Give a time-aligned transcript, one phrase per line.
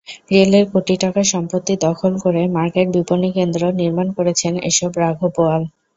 [0.31, 5.61] রেলের কোটি টাকার সম্পত্তি দখল করে মার্কেট-বিপণিকেন্দ্র নির্মাণ করেছেন এসব রাঘববোয়াল।